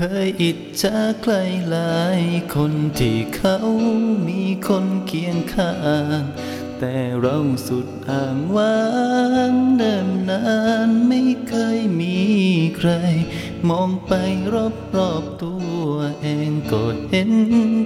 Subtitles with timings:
[0.00, 1.34] เคยอิจฉาใคร
[1.70, 2.22] หลาย
[2.54, 3.56] คนที่เขา
[4.28, 5.74] มีคนเคียงข้า
[6.20, 6.22] ง
[6.78, 7.38] แต่เรา
[7.68, 8.78] สุดอ่างวา
[9.50, 10.44] งเดินนา
[10.88, 12.18] นไม่เคยมี
[12.76, 12.90] ใคร
[13.68, 14.12] มองไป
[14.52, 15.88] รอบรอบๆตัว
[16.20, 17.32] เองก็เห็น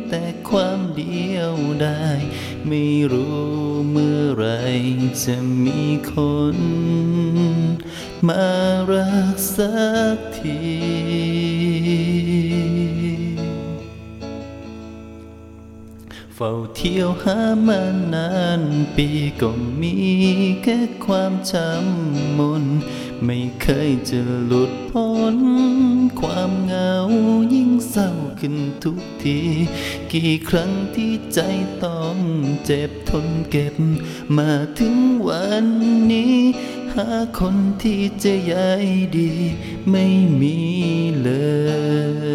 [0.08, 2.06] แต่ความเดียวได้
[2.68, 3.44] ไม่รู้
[3.90, 4.46] เมื่อไหร
[5.24, 5.82] จะมี
[6.12, 6.14] ค
[6.56, 6.58] น
[8.28, 8.46] มา
[8.92, 9.74] รักสั
[10.14, 11.49] กที
[16.44, 17.82] ฝ้าเที่ยวหามา
[18.14, 18.30] นา
[18.60, 18.62] น
[18.96, 19.08] ปี
[19.40, 19.94] ก็มี
[20.62, 22.64] แค่ความจำมน
[23.24, 25.38] ไม่เคยจะหลุดพ้น
[26.20, 26.92] ความเหงา
[27.54, 29.38] ยิ่งเศร้าขึ้นทุกที
[30.12, 31.40] กี่ครั้งที่ใจ
[31.84, 32.16] ต้อง
[32.64, 33.74] เจ็บทนเก็บ
[34.36, 34.96] มาถึง
[35.28, 35.66] วัน
[36.12, 36.36] นี้
[36.94, 38.54] หาคนที่จะใย
[39.16, 39.30] ดี
[39.90, 40.06] ไม่
[40.40, 40.56] มี
[41.22, 41.30] เล
[42.28, 42.29] ย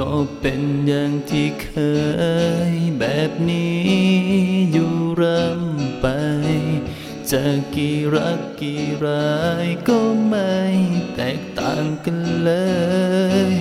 [0.00, 1.70] ก็เป็นอย่างที่เค
[2.70, 3.80] ย แบบนี้
[4.72, 6.06] อยู่รำไป
[7.30, 10.54] จะกี่รักกี่ร้ายก็ไม่
[11.14, 12.52] แตกต่างกันเล
[13.50, 13.52] ย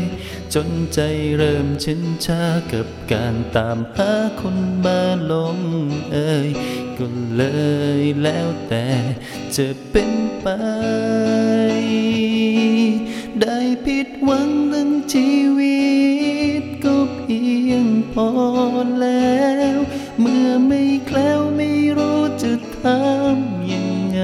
[0.53, 0.99] จนใจ
[1.37, 2.43] เริ่มชินชา
[2.73, 5.57] กับการตามหาคนมาลง
[6.11, 6.49] เอ่ย
[6.97, 7.43] ก็เล
[7.99, 8.87] ยแล้วแต่
[9.55, 10.47] จะเป็นไป
[13.41, 15.66] ได้ผิดหวังทั้งชีวิต
[18.17, 18.29] ยงพอ
[19.01, 19.41] แล้
[19.75, 19.77] ว
[20.19, 22.51] เมื่อไม่แคล้วไม่รู้จะ
[22.81, 24.21] ทำยังไง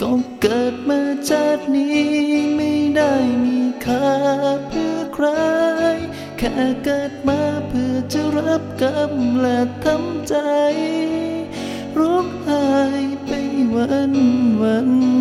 [0.00, 2.02] ก็เกิดมาชาตินี้
[2.56, 3.12] ไม่ได้
[3.44, 4.10] มีค่า
[4.68, 5.26] เพื่อใคร
[6.38, 10.34] แค่เกิดมาเพื่อจะรับกรรมและทำใจ
[11.98, 12.66] ร้องไห้
[13.26, 13.30] ไป
[13.74, 14.12] วัน
[14.62, 15.11] วัน